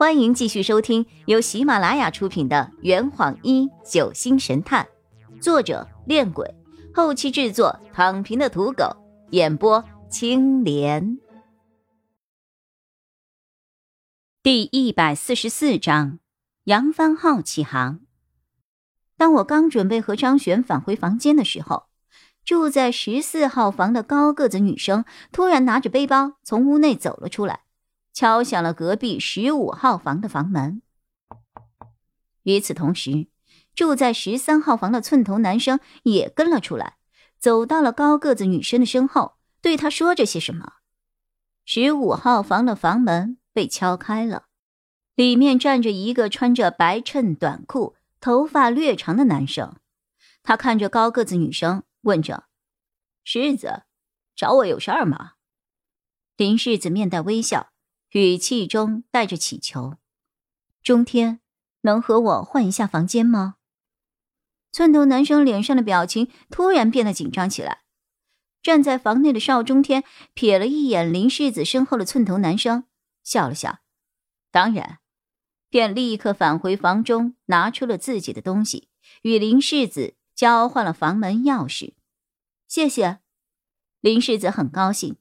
[0.00, 4.88] 欢迎继续收听由喜马拉雅出品的《圆谎一九星神探》，
[5.42, 6.54] 作者：恋鬼，
[6.94, 8.96] 后期制作：躺平的土狗，
[9.32, 11.18] 演播：青莲。
[14.42, 16.18] 第一百四十四章：
[16.64, 18.00] 扬帆号起航。
[19.18, 21.88] 当我刚准备和张璇返回房间的时候，
[22.42, 27.64] 住在十四号房的高个子女生突然拿着背包从屋内走了出来。
[28.20, 30.82] 敲响了隔壁十五号房的房门。
[32.42, 33.28] 与此同时，
[33.74, 36.98] 住在十三号房的寸头男生也跟了出来，
[37.38, 40.74] 走到了高个子女生的身后，对她说着些什么。
[41.64, 44.48] 十五号房的房门被敲开了，
[45.14, 49.76] 里面站着一个穿着白衬短裤、头发略长的男生。
[50.42, 52.44] 他看着高个子女生，问着
[53.24, 53.84] ：“世子，
[54.36, 55.36] 找我有事儿吗？”
[56.36, 57.68] 林世子面带微笑。
[58.10, 59.96] 语气中带着乞求
[60.82, 61.40] ：“中天，
[61.82, 63.56] 能和我换一下房间吗？”
[64.72, 67.82] 寸头男生脸上的表情突然变得紧张起来。
[68.62, 72.84] 站在房内的邵中天瞥了一眼林世子身后的寸头男生，
[73.24, 73.78] 笑了笑
[74.52, 74.98] ：“当然。”
[75.70, 78.88] 便立刻返回房中，拿出了自己的东西，
[79.22, 81.94] 与林世子交换了房门钥匙。
[82.66, 83.20] 谢谢，
[84.00, 85.16] 林世子很高兴。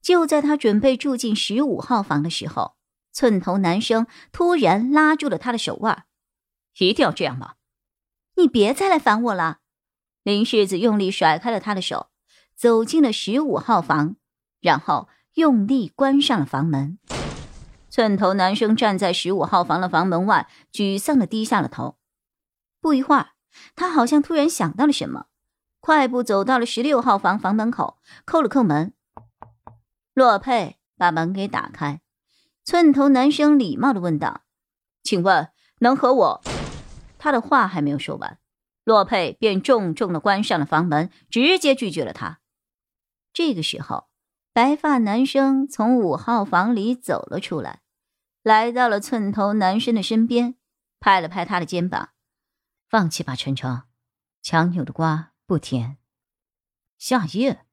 [0.00, 2.76] 就在他准备住进十五号房的时候，
[3.12, 6.04] 寸头男生突然拉住了他的手腕。
[6.78, 7.54] 一定要这样吗？
[8.36, 9.58] 你别再来烦我了！
[10.22, 12.10] 林世子用力甩开了他的手，
[12.54, 14.14] 走进了十五号房，
[14.60, 16.98] 然后用力关上了房门。
[17.90, 21.98] 寸头男生站在十五号房的房门外，沮丧的低下了头。
[22.80, 23.30] 不一会儿，
[23.74, 25.26] 他好像突然想到了什么，
[25.80, 28.92] 快步走到了十六号房房门口，叩了叩门。
[30.18, 32.00] 洛佩把门给打开，
[32.64, 34.42] 寸头男生礼貌的问道
[35.04, 36.42] ：“请问能和我？”
[37.18, 38.40] 他的话还没有说完，
[38.82, 42.40] 洛佩便重重的关上了房门，直接拒绝了他。
[43.32, 44.08] 这个时候，
[44.52, 47.82] 白发男生从五号房里走了出来，
[48.42, 50.56] 来到了寸头男生的身边，
[50.98, 52.08] 拍了拍他的肩膀
[52.90, 53.82] ：“放弃吧，晨晨，
[54.42, 55.98] 强扭的瓜不甜。”
[56.98, 57.67] 夏夜。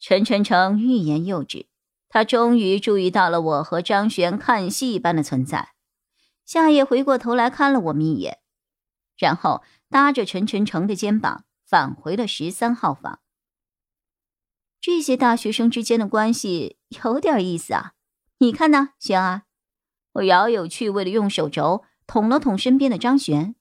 [0.00, 1.66] 陈晨晨欲言又止，
[2.08, 5.72] 他终于注意到了我和张璇看戏般的存在。
[6.44, 8.38] 夏夜回过头来看了我们一眼，
[9.16, 13.20] 然后搭着陈晨晨的肩膀返回了十三号房。
[14.80, 17.94] 这些大学生之间的关系有点意思啊！
[18.38, 19.42] 你看呢，璇儿？
[20.12, 23.56] 我饶有趣味的用手肘捅了捅身边的张璇。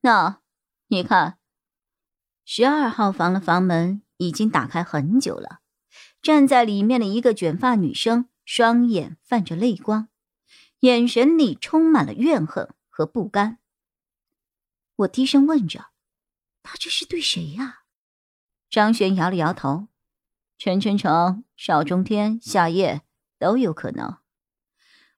[0.00, 0.40] 那，
[0.88, 1.38] 你看，
[2.46, 4.00] 十二号房的房门。
[4.26, 5.60] 已经打开很久了，
[6.22, 10.08] 站在里面的一个卷发女生，双眼泛着泪光，
[10.80, 13.58] 眼神里充满了怨恨和不甘。
[14.96, 15.86] 我低声问着
[16.62, 17.82] ：“他这是对谁呀？”
[18.70, 19.88] 张璇摇了摇头
[20.58, 23.02] ：“陈晨成、邵中天、夏夜
[23.38, 24.18] 都有可能。”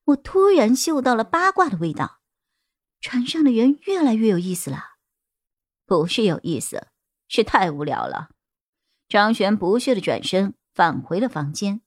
[0.07, 2.21] 我突然嗅到了八卦的味道，
[3.01, 4.97] 船上的人越来越有意思了。
[5.85, 6.89] 不是有意思，
[7.29, 8.31] 是太无聊了。
[9.09, 11.81] 张璇不屑的转身返回了房间，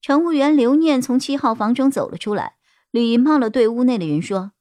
[0.00, 2.56] 乘务员刘念从七号房中走了出来，
[2.90, 4.52] 礼貌的对屋内的人说：“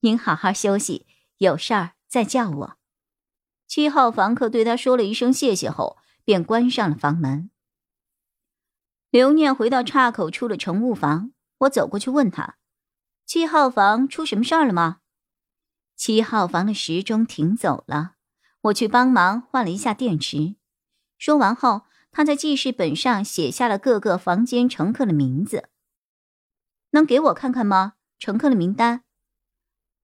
[0.00, 1.06] 您好好休息，
[1.38, 2.76] 有事儿再叫我。”
[3.68, 7.50] 七号房客对他说了一声谢谢后，便关上了房门。
[9.10, 12.56] 刘念回到岔口处的乘务房，我走过去问他
[13.26, 15.00] ：“七号房出什么事儿了吗？”
[15.96, 18.14] 七号房的时钟停走了，
[18.62, 20.56] 我去帮忙换了一下电池。
[21.18, 25.68] 说完后，他在记事本上写下了各个房间乘客的名字。
[26.90, 27.94] 能给我看看吗？
[28.18, 29.04] 乘客的名单。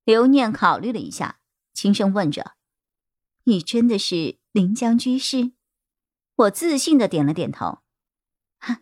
[0.05, 1.41] 刘念考虑了一下，
[1.73, 2.55] 轻声问着
[3.45, 5.53] ：“你真的是临江居士？”
[6.37, 7.79] 我自信的点了点头。
[8.59, 8.81] 哈，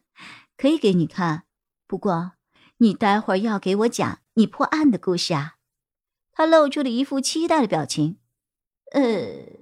[0.57, 1.45] 可以给你看，
[1.87, 2.33] 不过
[2.79, 5.57] 你待会儿要给我讲你破案的故事啊。
[6.33, 8.19] 他露出了一副期待的表情。
[8.93, 9.60] 呃。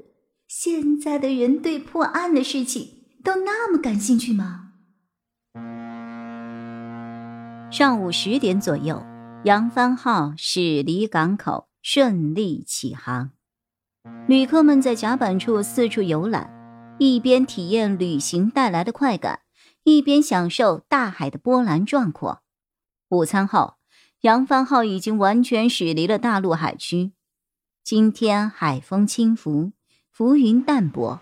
[0.48, 4.72] 现在的人对破案的事情都那么感兴趣吗？
[7.70, 9.04] 上午十点左右，
[9.44, 13.32] 扬帆号驶离港口，顺利起航。
[14.26, 16.50] 旅客们在甲板处四处游览，
[16.98, 19.40] 一边体验旅行带来的快感，
[19.84, 22.40] 一边享受大海的波澜壮阔。
[23.10, 23.74] 午餐后，
[24.22, 27.12] 扬帆号已经完全驶离了大陆海区。
[27.84, 29.72] 今天海风轻拂。
[30.18, 31.20] 浮云淡薄，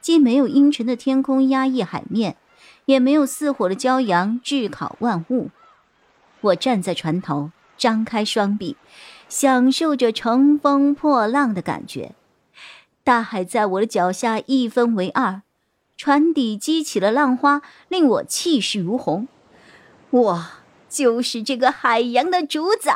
[0.00, 2.38] 既没有阴沉的天空压抑海面，
[2.86, 5.50] 也没有似火的骄阳炙烤万物。
[6.40, 8.78] 我站在船头，张开双臂，
[9.28, 12.14] 享受着乘风破浪的感觉。
[13.04, 15.42] 大海在我的脚下一分为二，
[15.98, 19.28] 船底激起了浪花，令我气势如虹。
[20.08, 20.46] 我
[20.88, 22.94] 就是这个海洋的主宰。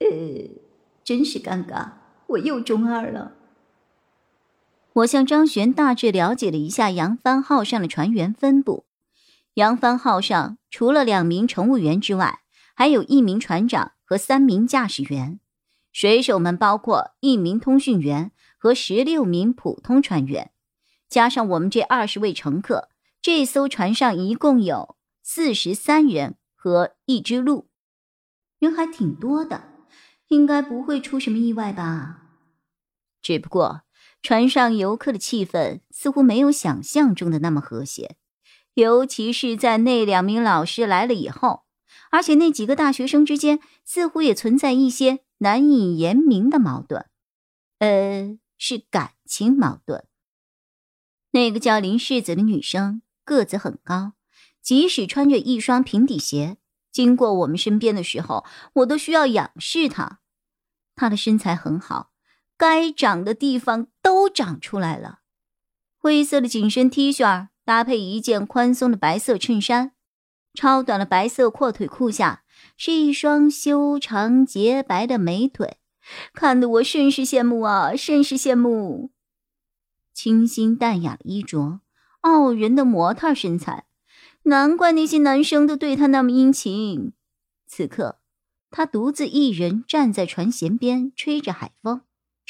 [0.00, 0.06] 呃，
[1.02, 1.92] 真是尴尬，
[2.26, 3.32] 我又中二了。
[5.00, 8.86] 我向张璇大致了解了一下扬帆号上的船员分布。
[9.54, 12.40] 扬帆号上除了两名乘务员之外，
[12.74, 15.40] 还有一名船长和三名驾驶员。
[15.92, 20.52] 水手们包括一名通讯员和十六名普通船员，
[21.08, 22.88] 加上我们这二十位乘客，
[23.20, 27.68] 这艘船上一共有四十三人和一只鹿，
[28.58, 29.64] 人还挺多的，
[30.28, 32.22] 应该不会出什么意外吧？
[33.20, 33.82] 只不过
[34.22, 38.16] 船上游客的气氛似乎没有想象中的那么和谐。
[38.74, 41.64] 尤其是在那两名老师来了以后，
[42.10, 47.06] 而且那几个大学生之间似乎也存在一些难以言明的矛盾，
[47.78, 50.04] 呃，是感情矛盾。
[51.32, 54.12] 那个叫林世子的女生个子很高，
[54.62, 56.56] 即使穿着一双平底鞋
[56.92, 58.44] 经过我们身边的时候，
[58.74, 60.20] 我都需要仰视她。
[60.94, 62.09] 她的身材很好，
[62.60, 65.20] 该长的地方都长出来了，
[65.96, 69.92] 灰色的紧身 T 恤搭配一件宽松的白色衬衫，
[70.52, 72.42] 超短的白色阔腿裤下
[72.76, 75.78] 是一双修长洁白的美腿，
[76.34, 79.10] 看得我甚是羡慕啊，甚是羡慕。
[80.12, 81.80] 清新淡雅的衣着，
[82.20, 83.86] 傲人的模特身材，
[84.42, 87.14] 难怪那些男生都对她那么殷勤。
[87.66, 88.18] 此刻，
[88.70, 92.02] 她独自一人站在船舷边，吹着海风，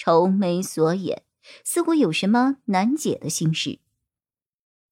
[0.03, 1.25] 愁眉锁眼，
[1.63, 3.81] 似乎有什么难解的心事。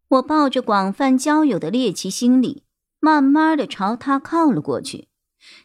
[0.06, 2.62] 我抱着广泛交友的猎奇心理，
[3.00, 5.08] 慢慢的朝他靠了过去。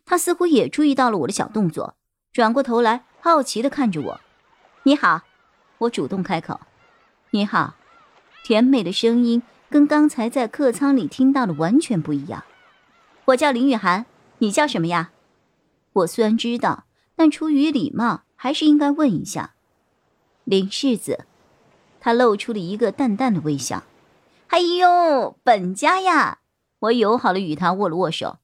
[0.06, 1.98] 他似乎也注意到了我的小动作，
[2.32, 4.22] 转过头来，好奇的看着我。
[4.84, 5.24] 你好，
[5.80, 6.62] 我主动开口。
[7.32, 7.76] 你好，
[8.46, 12.46] 甜美的声音跟刚才在客舱里听到的完全不一样。
[13.26, 14.06] 我叫林雨涵，
[14.38, 15.12] 你叫什么呀？
[15.92, 16.86] 我虽然知道，
[17.18, 19.56] 但出于礼貌，还是应该问一下。
[20.44, 21.26] 林世子，
[22.02, 23.86] 他露出了一个淡淡的微笑。
[24.48, 26.42] 哎呦，本家呀！
[26.80, 28.40] 我友好的与他握了握手。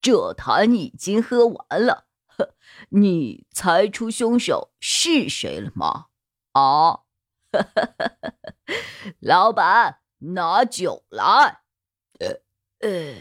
[0.00, 2.54] 这坛已经喝完了，呵
[2.88, 6.06] 你猜出凶手是谁了吗？
[6.50, 7.02] 啊！
[9.20, 11.62] 老板，拿酒来。
[12.18, 12.40] 呃
[12.80, 13.14] 呃，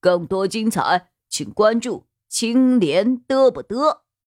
[0.00, 4.02] 更多精彩，请关注青莲嘚不嘚。